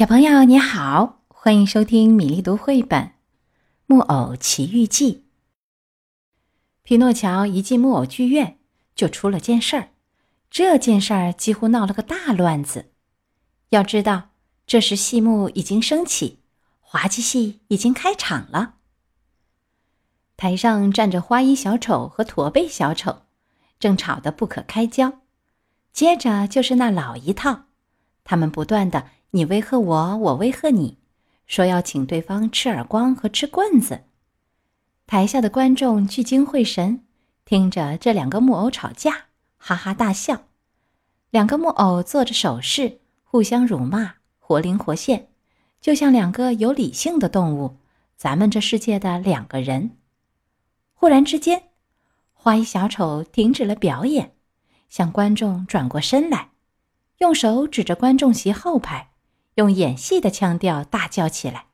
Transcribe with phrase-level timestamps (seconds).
[0.00, 3.02] 小朋友你好，欢迎收听米粒读绘本
[3.84, 5.12] 《木偶奇遇记》。
[6.82, 8.56] 匹诺乔一进木偶剧院，
[8.94, 9.90] 就出了件事儿。
[10.48, 12.92] 这件事儿几乎闹了个大乱子。
[13.68, 14.30] 要知道，
[14.66, 16.38] 这时戏幕已经升起，
[16.80, 18.76] 滑稽戏已经开场了。
[20.38, 23.24] 台上站着花衣小丑和驼背小丑，
[23.78, 25.20] 正吵得不可开交。
[25.92, 27.64] 接着就是那老一套，
[28.24, 29.08] 他们不断的。
[29.32, 30.98] 你威吓我，我威吓你，
[31.46, 34.02] 说要请对方吃耳光和吃棍子。
[35.06, 37.04] 台下的观众聚精会神，
[37.44, 39.26] 听着这两个木偶吵架，
[39.56, 40.46] 哈哈大笑。
[41.30, 45.28] 两个木偶做着手势，互相辱骂，活灵活现，
[45.80, 47.76] 就像两个有理性的动物。
[48.16, 49.92] 咱们这世界的两个人。
[50.92, 51.70] 忽然之间，
[52.32, 54.32] 花衣小丑停止了表演，
[54.88, 56.50] 向观众转过身来，
[57.18, 59.09] 用手指着观众席后排。
[59.54, 61.66] 用演戏的腔调大叫起来：“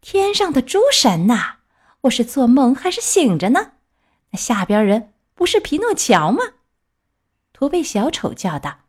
[0.00, 1.56] 天上的诸神呐，
[2.02, 3.72] 我是做梦还是醒着呢？
[4.30, 6.42] 那下边人不是皮诺乔吗？”
[7.52, 8.80] 驼背小丑叫道：“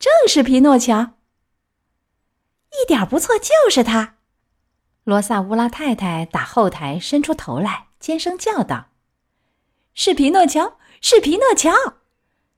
[0.00, 1.12] 正是皮诺乔，
[2.70, 4.16] 一点不错，就是他。”
[5.04, 8.86] 罗萨乌拉太太打后台伸出头来，尖声叫道
[9.92, 11.70] ：“是皮诺乔，是皮诺乔！”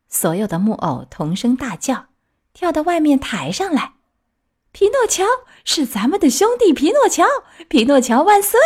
[0.08, 2.06] 所有的木偶同声大叫，
[2.52, 3.95] 跳到外面台上来。
[4.78, 5.24] 皮诺乔
[5.64, 7.24] 是咱们的兄弟，皮诺乔，
[7.66, 8.60] 皮诺乔万岁！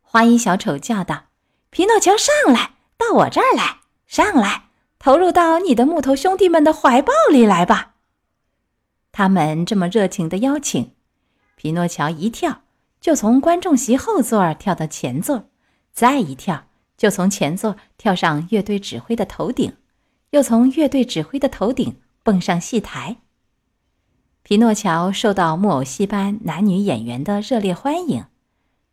[0.00, 1.24] 花衣小丑叫道
[1.68, 7.96] ：“皮诺乔，上来，到我这儿来，上来，投入到你的木头兄弟们的怀抱里来吧。”
[9.12, 10.94] 他们这么热情的邀请，
[11.54, 12.62] 皮诺乔一跳
[12.98, 15.50] 就从观众席后座跳到前座，
[15.92, 16.64] 再一跳
[16.96, 19.76] 就从前座跳上乐队指挥的头顶，
[20.30, 23.18] 又从乐队指挥的头顶蹦上戏台。
[24.48, 28.24] 匹诺乔受到木偶戏班男女演员的热烈欢迎，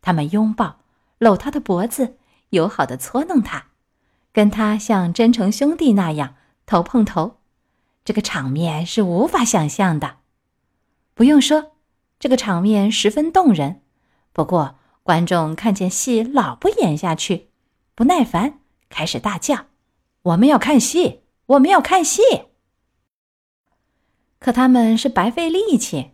[0.02, 0.80] 他们拥抱、
[1.16, 2.18] 搂他的脖子，
[2.50, 3.68] 友好的搓弄他，
[4.34, 6.34] 跟他像真诚兄弟那样
[6.66, 7.38] 头碰头。
[8.04, 10.18] 这个场面是无法想象的。
[11.14, 11.72] 不用说，
[12.18, 13.80] 这个场面十分动人。
[14.34, 17.48] 不过，观众看见戏老不演下去，
[17.94, 18.58] 不耐烦，
[18.90, 19.64] 开始大叫
[20.20, 21.22] ：“我们要看戏！
[21.46, 22.20] 我们要看戏！”
[24.46, 26.12] 可他们是白费力气，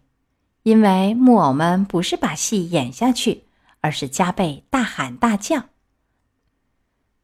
[0.62, 3.44] 因为木偶们不是把戏演下去，
[3.82, 5.64] 而是加倍大喊大叫。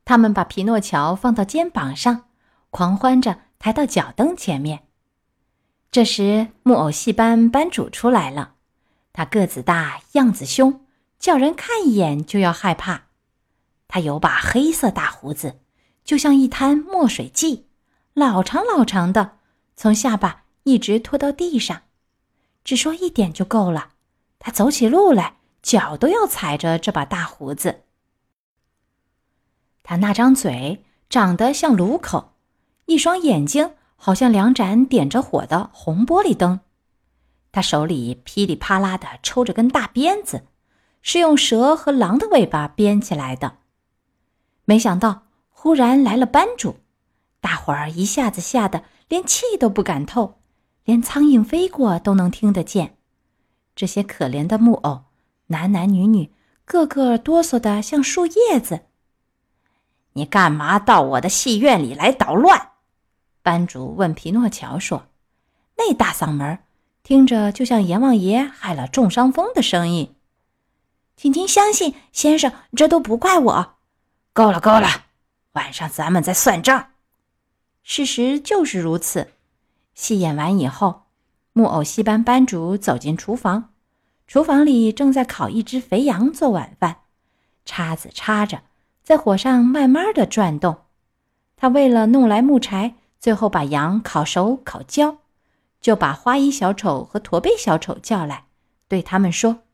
[0.05, 2.25] 他们把皮诺乔放到肩膀上，
[2.69, 4.81] 狂欢着抬到脚蹬前面。
[5.91, 8.57] 这时，木偶戏班班主出来了，
[9.15, 10.85] 他个子大，样子凶，
[11.19, 13.05] 叫人看一眼就要害怕。
[13.89, 15.61] 他有把黑色大胡子，
[16.05, 17.65] 就像一滩墨水迹，
[18.13, 19.39] 老长老长的，
[19.75, 20.45] 从下巴。
[20.69, 21.81] 一直拖到地上，
[22.63, 23.93] 只说一点就够了。
[24.39, 27.85] 他走起路来，脚都要踩着这把大胡子。
[29.83, 32.35] 他那张嘴长得像炉口，
[32.85, 36.61] 一双眼睛好像两盏点着火的红玻璃灯。
[37.51, 40.45] 他手里噼里啪啦的抽着根大鞭子，
[41.01, 43.57] 是用蛇和狼的尾巴编起来的。
[44.67, 46.81] 没想到，忽然来了班主，
[47.41, 50.35] 大伙儿一下子吓得连气都不敢透。
[50.89, 52.97] 连苍蝇飞过都能听得见，
[53.77, 55.05] 这些可怜的木偶，
[55.49, 56.33] 男男女女，
[56.65, 58.87] 个个哆嗦的像树叶子。
[60.15, 62.71] 你干嘛到我的戏院里来捣乱？
[63.43, 65.09] 班主问皮诺乔说
[65.77, 66.59] ：“那大嗓门，
[67.03, 70.15] 听着就像阎王爷害了重伤风的声音。”
[71.17, 73.75] 请您相信，先生，这都不怪我。
[74.33, 74.89] 够了，够了，
[75.53, 76.93] 晚上咱们再算账。
[77.83, 79.33] 事实就是如此。
[79.99, 81.03] 戏演完以后，
[81.53, 83.71] 木偶戏班班主走进厨房，
[84.29, 86.99] 厨房里正在烤一只肥羊做晚饭，
[87.65, 88.63] 叉子插着，
[89.03, 90.83] 在火上慢慢的转动。
[91.57, 95.17] 他为了弄来木柴，最后把羊烤熟烤焦，
[95.81, 98.45] 就把花衣小丑和驼背小丑叫来，
[98.87, 99.65] 对他们说：“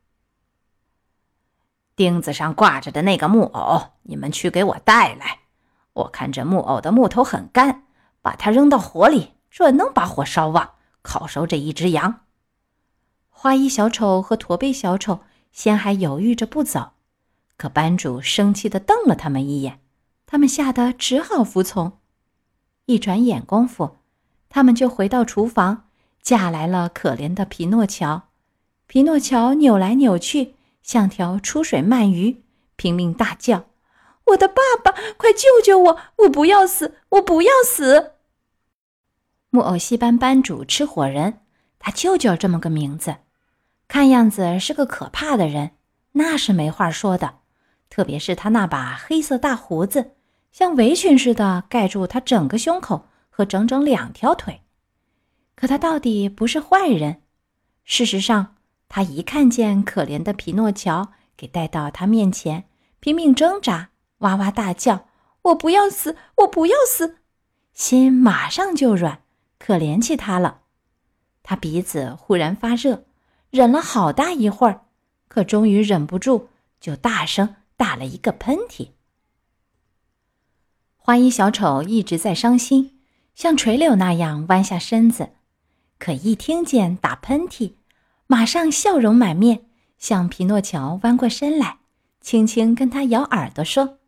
[1.95, 5.41] 钉子上挂着的那个木偶，你们去给我带来。
[5.93, 7.85] 我看这木偶的木头很干，
[8.23, 12.23] 把它扔到火里。”准能把火烧旺，烤熟这一只羊。
[13.31, 15.21] 花衣小丑和驼背小丑
[15.53, 16.95] 先还犹豫着不走，
[17.57, 19.79] 可班主生气的瞪了他们一眼，
[20.27, 22.01] 他们吓得只好服从。
[22.87, 23.99] 一转眼功夫，
[24.49, 25.85] 他们就回到厨房，
[26.21, 28.23] 架来了可怜的皮诺乔。
[28.89, 32.43] 皮诺乔扭来扭去，像条出水鳗鱼，
[32.75, 33.67] 拼命大叫
[34.27, 35.99] ：“我的爸爸，快救救我！
[36.17, 38.14] 我不要死，我不要死！”
[39.55, 41.39] 木偶戏班班主吃火人，
[41.79, 43.19] 他就叫这么个名字。
[43.87, 45.77] 看样子是个可怕的人，
[46.15, 47.37] 那是没话说的。
[47.89, 50.17] 特别是他那把黑色大胡子，
[50.51, 54.63] 像围裙似的盖住他整个胸口和整整两条腿。
[55.55, 57.23] 可他到底不是坏人。
[57.85, 58.57] 事实上，
[58.89, 62.65] 他一看见可怜的匹诺乔给带到他面前，
[62.99, 65.07] 拼命挣扎，哇哇大叫
[65.43, 66.17] ：“我不要死！
[66.39, 67.19] 我不要死！”
[67.73, 69.21] 心马上就软，
[69.65, 70.61] 可怜起他了。
[71.43, 73.05] 他鼻子忽然发热，
[73.49, 74.83] 忍了好大一会儿，
[75.27, 76.49] 可终于忍不住，
[76.83, 78.91] 就大声打了一个喷嚏。
[80.99, 83.01] 花衣小丑一直在伤心，
[83.35, 85.31] 像垂柳那样弯下身子。
[85.99, 87.73] 可一听见打喷嚏，
[88.27, 89.65] 马上笑容满面，
[89.97, 91.79] 向皮诺乔弯过身来，
[92.21, 94.01] 轻轻跟他咬耳朵说：“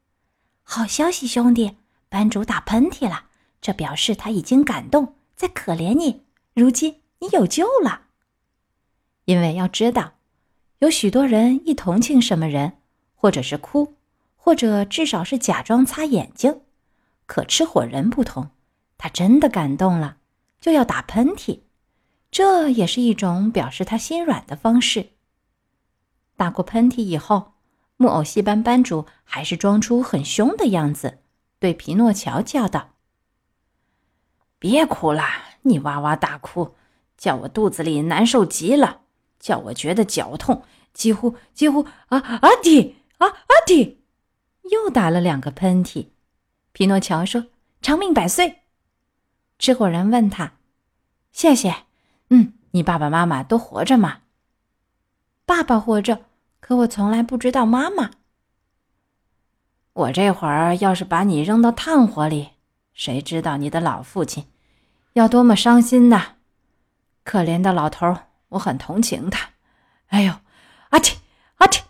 [0.63, 1.79] 好消息，兄弟，
[2.11, 3.25] 班主打喷嚏了，
[3.63, 6.25] 这表示他已经感动，在可怜你。
[6.55, 8.03] 如今你有救了。
[9.27, 10.15] 因为要知道，
[10.79, 12.79] 有许多人一同情什么人，
[13.15, 13.95] 或者是哭，
[14.37, 16.63] 或者至少是假装擦眼睛，
[17.27, 18.51] 可吃火人不同，
[18.97, 20.17] 他真的感动了，
[20.61, 21.61] 就要打喷嚏。”
[22.31, 25.11] 这也是一种表示他心软的方式。
[26.37, 27.55] 打过喷嚏以后，
[27.97, 31.19] 木偶戏班班主还是装出很凶的样子，
[31.59, 32.91] 对皮诺乔叫道
[34.59, 35.23] ：“别哭了，
[35.63, 36.75] 你哇哇大哭，
[37.17, 39.03] 叫我肚子里难受极了，
[39.39, 40.63] 叫我觉得绞痛，
[40.93, 44.03] 几乎几乎啊阿迪啊阿迪！”
[44.71, 46.09] 又打了两个喷嚏。
[46.73, 47.47] 皮诺乔说
[47.81, 48.63] ：“长命百岁。”
[49.59, 50.55] 吃火人问他
[51.33, 51.75] ：“谢谢。”
[52.31, 54.23] 嗯，你爸爸妈妈都活着吗？
[55.45, 56.25] 爸爸活着，
[56.59, 58.11] 可我从来不知道妈妈。
[59.93, 62.51] 我这会儿要是把你扔到炭火里，
[62.97, 64.51] 谁知道你的老父亲
[65.13, 66.37] 要多么伤心呐！
[67.25, 68.17] 可怜的老头，
[68.49, 69.51] 我很同情他。
[70.07, 70.33] 哎呦，
[70.89, 71.17] 阿嚏，
[71.57, 71.83] 阿嚏，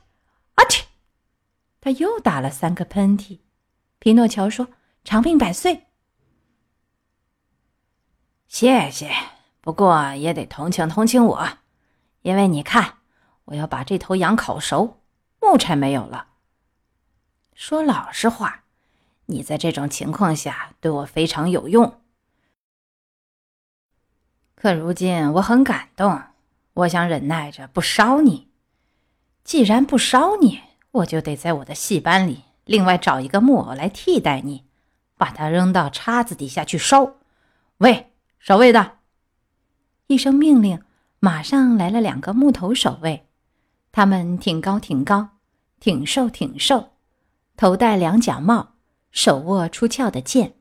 [0.56, 0.82] 阿嚏！
[1.80, 3.38] 他又打了三个喷嚏。
[4.00, 4.68] 皮诺乔说
[5.04, 5.86] ：“长命百岁。”
[8.48, 9.12] 谢谢。
[9.60, 11.48] 不过也得同情同情我，
[12.22, 12.98] 因为你看，
[13.44, 15.00] 我要把这头羊烤熟，
[15.40, 16.30] 木柴没有了。
[17.54, 18.64] 说老实话，
[19.26, 22.00] 你在这种情况下对我非常有用。
[24.54, 26.20] 可如今我很感动，
[26.74, 28.48] 我想忍耐着不烧你。
[29.44, 34.64] 既然不烧你，我就得在我的戏班里另外找一个木偶来替代你，
[35.16, 37.16] 把它扔到叉子底下去烧。
[37.78, 38.98] 喂，守卫的！
[40.06, 40.82] 一声命令，
[41.18, 43.26] 马上来了两个木头守卫，
[43.92, 45.30] 他们挺高挺高，
[45.78, 46.90] 挺瘦挺瘦，
[47.56, 48.75] 头戴两角帽，
[49.16, 50.52] 手握出鞘的剑。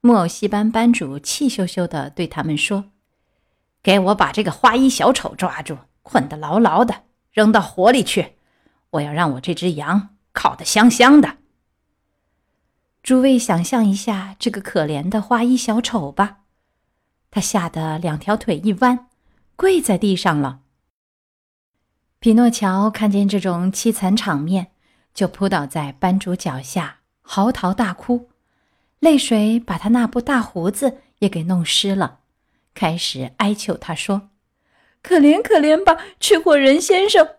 [0.00, 2.86] 木偶戏班班主气咻咻地对他们说
[3.84, 8.38] ：“给我把这个花衣小丑抓住，捆得牢牢的，扔到火里去！
[8.92, 11.36] 我要让我这只羊烤得香香的。”
[13.04, 16.38] 诸位想象一下这个可怜的花衣小丑吧。
[17.30, 19.08] 他吓得两条腿一弯，
[19.54, 20.60] 跪在地上了。
[22.20, 24.72] 匹诺乔看见这种凄惨场面，
[25.12, 26.97] 就扑倒在班主脚下，
[27.30, 28.30] 嚎啕大哭，
[29.00, 32.20] 泪水把他那部大胡子也给弄湿了，
[32.72, 34.30] 开始哀求他说
[35.04, 37.34] ：“可怜可怜吧，吃货人先生。”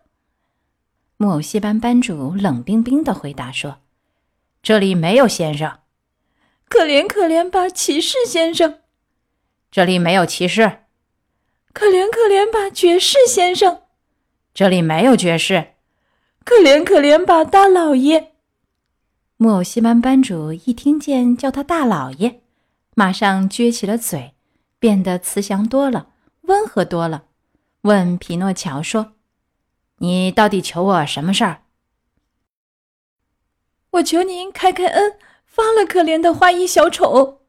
[1.17, 3.79] 木偶戏班班主冷冰冰的回答说
[4.61, 5.79] ：“这里没有先生。
[6.69, 8.81] ”“可怜可怜吧，骑士先生。”
[9.71, 10.83] 这里没有骑士，
[11.73, 13.81] 可怜可怜吧，爵士先生。
[14.53, 15.73] 这里没有爵士，
[16.45, 18.35] 可怜可怜吧，大老爷。
[19.41, 22.41] 木偶戏班班主一听见叫他大老爷，
[22.93, 24.33] 马上撅起了嘴，
[24.79, 26.09] 变得慈祥多了，
[26.41, 27.23] 温和多了，
[27.83, 29.13] 问皮诺乔说
[29.99, 31.61] ：“你到底求我什么事儿？”
[33.91, 37.43] 我求您开开恩，放了可怜的花衣小丑。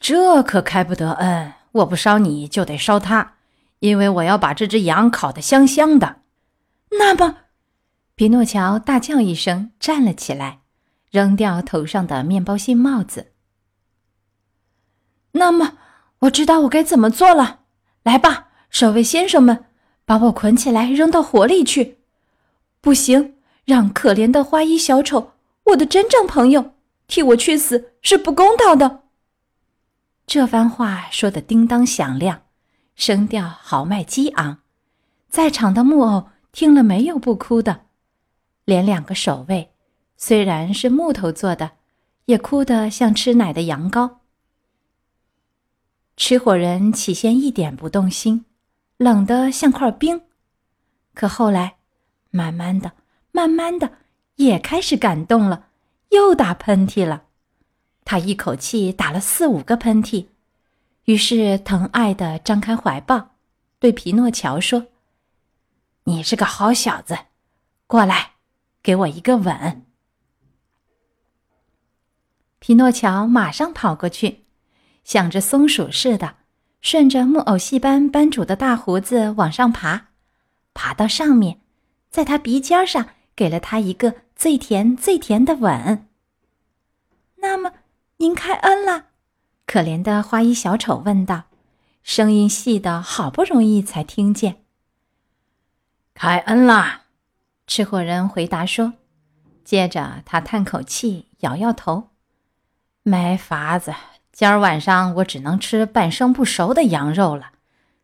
[0.00, 1.52] 这可开不得恩！
[1.70, 3.34] 我不烧你就得烧他，
[3.78, 6.22] 因为我要把这只羊烤得香香的。
[6.98, 7.36] 那么，
[8.16, 10.61] 皮诺乔大叫一声，站了起来，
[11.12, 13.32] 扔掉头上的面包屑帽子。
[15.32, 15.76] 那么，
[16.20, 17.60] 我知道我该怎么做了。
[18.02, 19.66] 来吧，守卫先生们，
[20.06, 21.98] 把我捆起来，扔到火里去。
[22.80, 25.32] 不行，让可怜的花衣小丑，
[25.64, 26.74] 我的真正朋友，
[27.06, 29.02] 替我去死是不公道的。
[30.26, 32.42] 这番话说的叮当响亮，
[32.96, 34.60] 声调豪迈激昂，
[35.28, 37.82] 在场的木偶听了没有不哭的，
[38.64, 39.71] 连两个守卫，
[40.24, 41.72] 虽然是木头做的，
[42.26, 44.18] 也哭得像吃奶的羊羔。
[46.16, 48.44] 吃火人起先一点不动心，
[48.98, 50.22] 冷得像块冰。
[51.12, 51.74] 可后来，
[52.30, 52.92] 慢慢的、
[53.32, 53.94] 慢慢的，
[54.36, 55.66] 也开始感动了，
[56.10, 57.24] 又打喷嚏了。
[58.04, 60.28] 他一口气打了四五个喷嚏，
[61.06, 63.30] 于是疼爱的张开怀抱，
[63.80, 64.86] 对皮诺乔说
[66.06, 67.18] ：“你是个好小子，
[67.88, 68.34] 过来，
[68.84, 69.86] 给我一个吻。”
[72.64, 74.44] 皮诺乔马上跑过去，
[75.02, 76.36] 像只松鼠似的，
[76.80, 80.10] 顺着木偶戏班班主的大胡子往上爬，
[80.72, 81.58] 爬到上面，
[82.08, 86.06] 在他鼻尖上给了他一个最甜最甜的吻。
[87.38, 87.72] 那么，
[88.18, 89.06] 您开恩了？
[89.66, 91.46] 可怜的花衣小丑问道，
[92.04, 94.62] 声音细的好不容易才听见。
[96.14, 97.06] 开恩了，
[97.66, 98.92] 吃货人回答说，
[99.64, 102.11] 接着他叹口气，摇摇头。
[103.04, 103.92] 没法子，
[104.30, 107.50] 今儿晚上我只能吃半生不熟的羊肉了。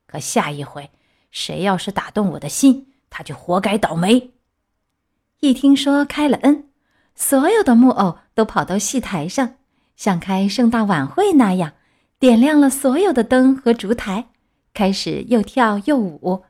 [0.09, 0.91] 可下一回，
[1.31, 4.33] 谁要是打动我的心，他就活该倒霉。
[5.39, 6.69] 一听说开了恩，
[7.15, 9.55] 所有的木偶都跑到戏台上，
[9.95, 11.75] 像开盛大晚会那样，
[12.19, 14.27] 点亮了所有的灯和烛台，
[14.75, 16.45] 开始又跳又舞。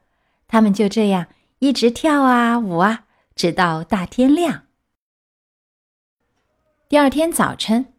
[0.47, 1.27] 他们就这样
[1.59, 4.63] 一直跳啊舞啊，直到大天亮。
[6.89, 7.93] 第二天早晨。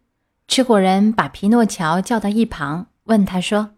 [0.49, 3.75] 吃货人把皮诺乔叫到一旁，问他说：“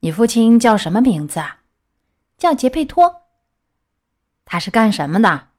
[0.00, 1.60] 你父亲叫什么名字啊
[2.36, 3.22] ？”“叫杰佩托。
[4.44, 5.50] ”“他是干什么的？”“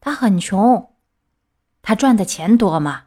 [0.00, 0.90] 他很穷。
[1.82, 3.04] ”“他赚的钱多吗？”“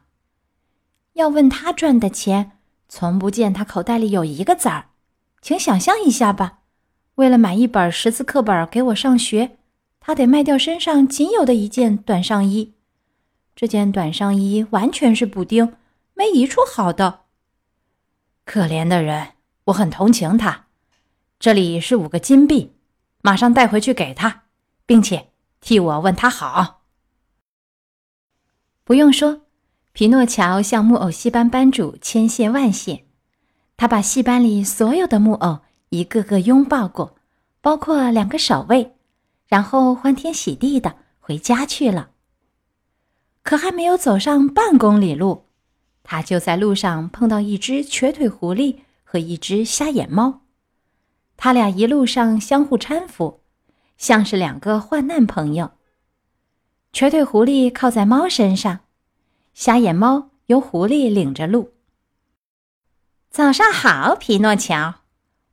[1.12, 2.52] 要问他赚的钱，
[2.88, 4.86] 从不见他口袋里有一个子儿。
[5.42, 6.60] 请想象一下吧，
[7.16, 9.58] 为了买一本识字课本给我上学，
[10.00, 12.72] 他得卖掉身上仅有的一件短上衣。
[13.54, 15.74] 这件短上衣完全是补丁。”
[16.16, 17.22] 没一处好的，
[18.44, 19.32] 可怜的人，
[19.64, 20.66] 我很同情他。
[21.40, 22.76] 这里是五个金币，
[23.20, 24.44] 马上带回去给他，
[24.86, 26.82] 并且替我问他好。
[28.84, 29.40] 不用说，
[29.92, 33.04] 皮诺乔向木偶戏班班主千谢万谢。
[33.76, 37.16] 他把戏班里所有的木偶一个个拥抱过，
[37.60, 38.94] 包括两个守卫，
[39.48, 42.10] 然后欢天喜地的回家去了。
[43.42, 45.48] 可还没有走上半公里路。
[46.06, 50.42] 他就在路上碰到一只瘸腿狐狸和一只瞎眼猫，
[51.36, 53.40] 他俩一路上相互搀扶，
[53.96, 55.72] 像是两个患难朋友。
[56.92, 58.80] 瘸腿狐狸靠在猫身上，
[59.54, 61.72] 瞎眼猫由狐狸领着路。
[63.30, 64.96] 早上好，皮诺乔，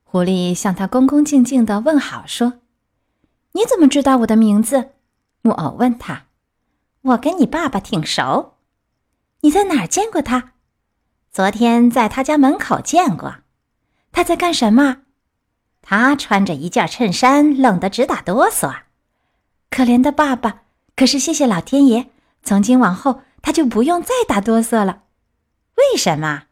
[0.03, 2.59] 狐狸向他恭恭敬敬的问好说
[3.53, 4.91] ：“你怎么知道我的名字？”
[5.41, 6.25] 木偶问他
[7.01, 8.53] ：“我跟你爸爸挺熟。”
[9.41, 10.53] 你在哪儿见过他？
[11.31, 13.37] 昨天在他家门口见过。
[14.11, 15.03] 他在干什么？
[15.81, 18.83] 他穿着一件衬衫，冷得直打哆嗦。
[19.69, 20.63] 可怜的爸爸！
[20.95, 22.11] 可是谢谢老天爷，
[22.43, 25.03] 从今往后他就不用再打哆嗦了。
[25.75, 26.43] 为什么？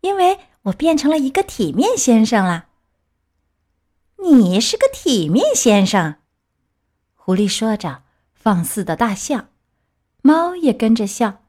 [0.00, 2.68] 因为我变成了一个体面先生了。
[4.22, 6.16] 你是个体面先生，
[7.14, 9.48] 狐狸说着，放肆的大笑，
[10.22, 11.39] 猫也跟着笑。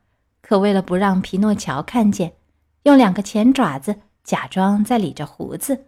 [0.52, 2.34] 可为了不让皮诺乔看见，
[2.84, 5.86] 用两个前爪子假装在理着胡子。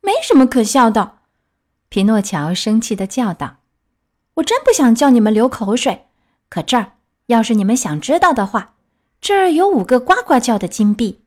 [0.00, 1.18] 没什么可笑的，
[1.90, 3.58] 皮诺乔生气的叫道
[4.36, 6.06] ：“我真不想叫你们流口水，
[6.48, 6.92] 可这儿
[7.26, 8.76] 要是你们想知道的话，
[9.20, 11.26] 这儿有五个呱呱叫的金币。”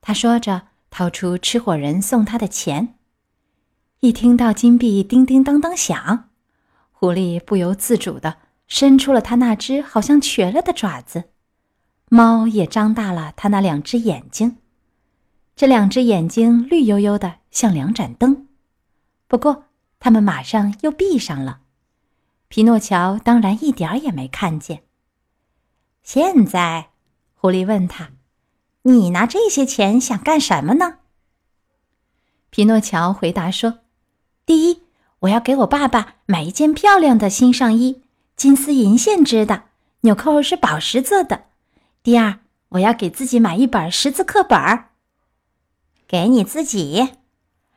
[0.00, 2.94] 他说着，掏出吃火人送他的钱。
[3.98, 6.30] 一听到金币叮叮当当响，
[6.92, 8.36] 狐狸不由自主的。
[8.68, 11.24] 伸出了它那只好像瘸了的爪子，
[12.08, 14.58] 猫也张大了它那两只眼睛，
[15.54, 18.48] 这两只眼睛绿油油的，像两盏灯。
[19.28, 19.64] 不过，
[19.98, 21.60] 它们马上又闭上了。
[22.48, 24.82] 皮诺乔当然一点儿也没看见。
[26.02, 26.90] 现在，
[27.34, 28.10] 狐狸问他
[28.82, 30.98] ：“你拿这些钱想干什么呢？”
[32.50, 33.78] 皮诺乔回答说
[34.44, 34.82] ：“第一，
[35.20, 38.02] 我要给我爸爸买一件漂亮的新上衣。”
[38.36, 39.64] 金丝银线织的，
[40.00, 41.44] 纽扣是宝石做的。
[42.02, 44.90] 第二，我要给自己买一本识字课本儿。
[46.08, 47.10] 给你自己，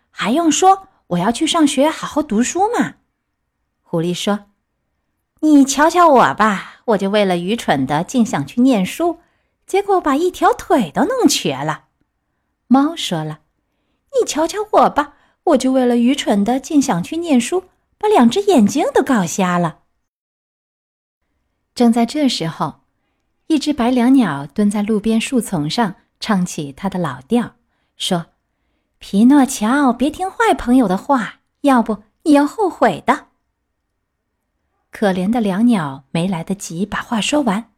[0.09, 0.87] 还用说？
[1.07, 2.95] 我要去上学，好好读书嘛。
[3.83, 4.45] 狐狸说
[5.41, 9.19] ：“你瞧瞧我吧，我就为了愚蠢的竟想去念书，
[9.67, 11.83] 结果把一条腿都弄瘸了。”
[12.65, 13.41] 猫说了
[14.19, 17.65] ：“你瞧瞧我吧，我就为了愚蠢的竟想去念书，
[17.99, 19.81] 把两只眼睛都搞瞎了。”
[21.75, 22.79] 正在这时候，
[23.47, 27.55] 一只白椋鸟蹲在路边树丛上，唱起它的老调，
[27.97, 28.27] 说
[28.97, 33.27] ：“皮诺乔，别听坏朋友的话，要不你要后悔的。”
[34.89, 37.71] 可怜的两鸟没来得及把话说完，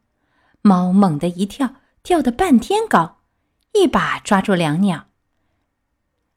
[0.62, 1.74] 猫猛地一跳，
[2.04, 3.18] 跳得半天高，
[3.74, 5.08] 一把抓住两鸟。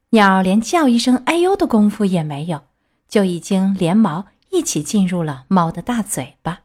[0.09, 2.63] 鸟连叫一声“哎呦”的功夫也没有，
[3.07, 6.61] 就已经连毛一起进入了猫的大嘴巴。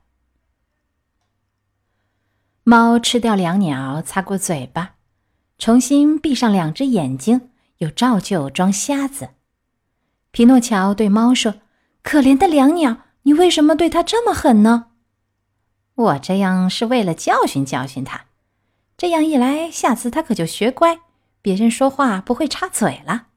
[2.69, 4.97] 猫吃掉两鸟，擦过嘴巴，
[5.57, 9.29] 重新闭上两只眼睛，又照旧装瞎子。
[10.33, 11.61] 匹诺乔对猫说
[12.03, 14.89] ：“可怜的两鸟。”你为什么对它这么狠呢？
[15.95, 18.27] 我这样是为了教训教训他，
[18.97, 20.99] 这样一来，下次他可就学乖，
[21.41, 23.29] 别人说话不会插嘴了。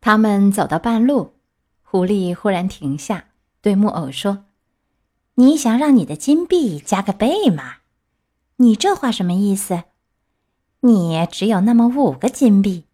[0.00, 1.34] 他们走到半路，
[1.82, 3.24] 狐狸忽然停下，
[3.60, 4.44] 对木偶说
[5.34, 7.76] ：“你想让你的金币加个倍吗？
[8.56, 9.84] 你这话什么意思？
[10.80, 12.84] 你只有那么五个金币，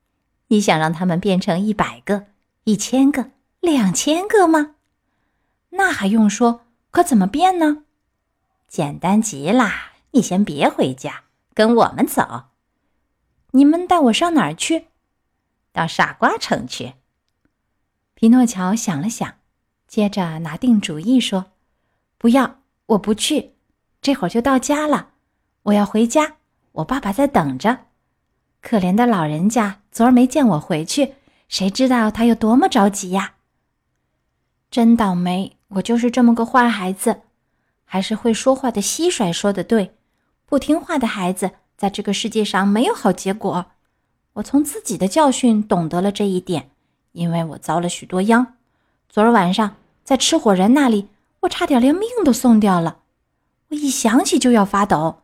[0.48, 2.26] 你想让它们变成一百个、
[2.64, 4.76] 一千个？”两千个吗？
[5.70, 6.60] 那还用说？
[6.90, 7.84] 可怎么变呢？
[8.68, 9.68] 简单极了！
[10.12, 12.44] 你先别回家，跟我们走。
[13.50, 14.86] 你们带我上哪儿去？
[15.72, 16.94] 到傻瓜城去。
[18.14, 19.34] 匹诺乔想了想，
[19.88, 21.46] 接着拿定主意说
[22.18, 23.54] ：“不要，我不去。
[24.02, 25.10] 这会儿就到家了，
[25.62, 26.36] 我要回家。
[26.72, 27.86] 我爸爸在等着。
[28.60, 31.14] 可怜的老人家，昨儿没见我回去，
[31.48, 33.34] 谁知道他有多么着急呀？”
[34.70, 35.56] 真倒霉！
[35.68, 37.22] 我就是这么个坏孩子。
[37.84, 39.94] 还是会说话的蟋蟀说的对，
[40.44, 43.66] 不听话的孩子在这个世界上没有好结果。
[44.34, 46.70] 我从自己的教训懂得了这一点，
[47.12, 48.54] 因为我遭了许多殃。
[49.08, 51.08] 昨儿晚上在吃火人那里，
[51.40, 53.02] 我差点连命都送掉了。
[53.68, 55.22] 我一想起就要发抖。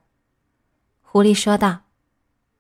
[1.00, 1.82] 狐狸说道：“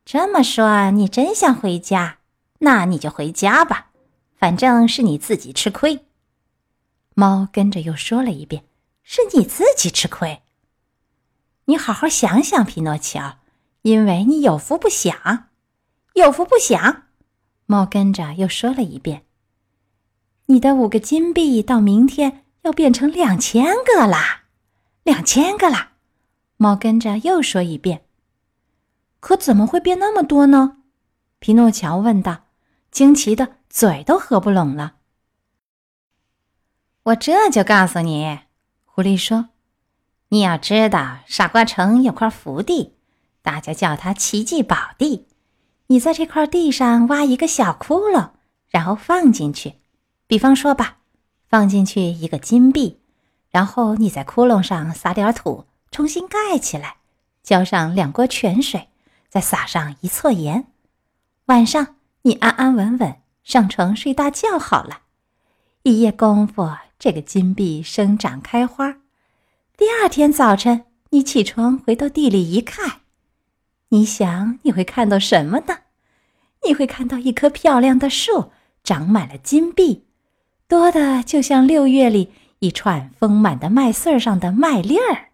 [0.04, 2.18] 这么说，你真想回家？
[2.60, 3.90] 那你就回家吧，
[4.36, 6.06] 反正是你自己吃亏。”
[7.14, 8.64] 猫跟着又说了一遍
[9.02, 10.42] ：“是你自己吃亏。
[11.66, 13.38] 你好好想想，匹诺乔，
[13.82, 15.48] 因为你有福不享，
[16.14, 17.02] 有福不享。”
[17.66, 19.24] 猫跟着又说了一遍
[20.46, 24.42] ：“你的五个金币到明天要变成两千个啦，
[25.04, 25.92] 两千个啦。”
[26.58, 28.04] 猫跟着又说一遍
[29.20, 30.78] ：“可怎么会变那么多呢？”
[31.40, 32.46] 皮诺乔问道，
[32.90, 34.96] 惊奇的嘴都合不拢了。
[37.02, 38.40] 我这就告诉你，
[38.86, 39.50] 狐狸说
[40.30, 42.94] ：“你要知道，傻瓜城有块福地，
[43.42, 45.26] 大家叫它奇迹宝地。
[45.88, 48.30] 你在这块地上挖一个小窟窿，
[48.68, 49.74] 然后放进去。
[50.26, 51.00] 比方说吧，
[51.54, 52.98] 放进去一个金币，
[53.48, 56.96] 然后你在窟窿上撒点土，重新盖起来，
[57.44, 58.88] 浇上两锅泉水，
[59.28, 60.66] 再撒上一撮盐。
[61.44, 65.02] 晚上你安安稳稳上床睡大觉好了。
[65.84, 68.96] 一夜功夫。”这个金币生长开花，
[69.76, 73.02] 第二天早晨你起床回到地里一看，
[73.90, 75.82] 你想你会看到什么呢？
[76.66, 78.50] 你会看到一棵漂亮的树，
[78.82, 80.06] 长满了金币，
[80.68, 85.30] 多的就像六月里一串丰满的麦穗上的麦粒儿。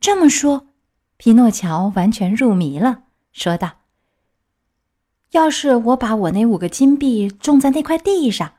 [0.00, 0.66] 这么说，
[1.16, 3.78] 皮诺乔完全入迷了，说道
[5.32, 8.54] ：“要是我把我那五个金币种在那块地上，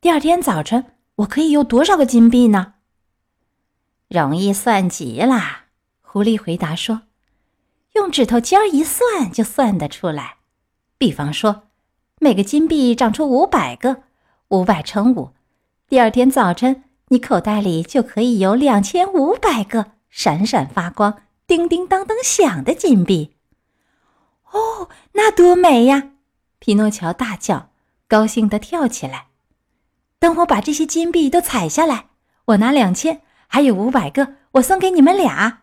[0.00, 2.74] 第二天早晨。”我可以有多少个金币呢？
[4.08, 5.66] 容易算极了，
[6.00, 7.02] 狐狸回答说
[7.94, 10.38] ：“用指头尖儿一算就算得出来。
[10.96, 11.64] 比方说，
[12.18, 14.04] 每个金币长出五百个，
[14.52, 15.30] 五百乘五，
[15.88, 23.34] 第二天早晨你口袋里就可以有两千五百个闪闪发光、叮叮当当响的金币。”
[24.52, 26.10] 哦，那多美呀！
[26.58, 27.70] 匹诺乔大叫，
[28.06, 29.28] 高兴地跳起来。
[30.18, 32.08] 等我把这些金币都采下来，
[32.44, 35.62] 我拿两千，还有五百个，我送给你们俩。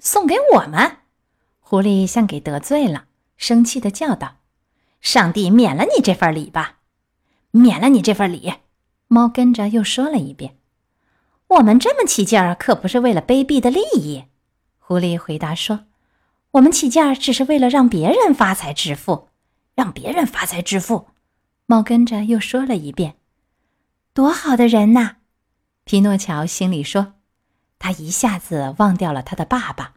[0.00, 0.96] 送给我们？
[1.60, 3.04] 狐狸像给得罪了，
[3.36, 4.38] 生气的叫道
[5.00, 6.78] ：“上帝免了你这份礼吧，
[7.50, 8.54] 免了你这份礼。”
[9.08, 10.56] 猫跟着又说了一遍
[11.48, 14.24] ：“我们这么起劲儿，可不是为了卑鄙的利益。”
[14.78, 15.86] 狐狸回答说
[16.52, 19.28] ：“我们起劲儿只是为了让别人发财致富，
[19.74, 21.08] 让别人发财致富。”
[21.66, 23.16] 猫跟着又说了一遍
[24.14, 25.16] ：“多好的人呐！”
[25.84, 27.14] 匹诺乔心里说
[27.80, 29.94] ：“他一下子忘掉了他的爸爸，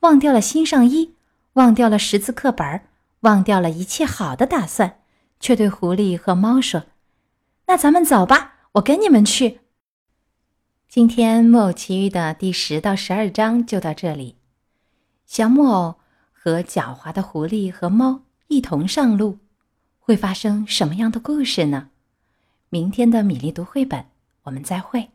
[0.00, 1.14] 忘掉了新上衣，
[1.54, 2.82] 忘掉了识字课本，
[3.20, 5.00] 忘掉了一切好的打算，
[5.40, 6.84] 却对狐狸和猫说
[7.66, 9.60] ：‘那咱们走吧，我跟你们去。’”
[10.88, 14.36] 今天《木偶奇遇》的第十到十二章就到这里。
[15.26, 15.96] 小木偶
[16.32, 19.38] 和狡猾的狐狸和猫一同上路，
[19.98, 21.88] 会发生什么样的故事呢？
[22.68, 24.04] 明天的米粒读绘本，
[24.42, 25.10] 我们再会。